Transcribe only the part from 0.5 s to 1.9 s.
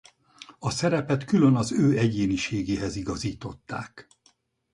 A szerepet külön az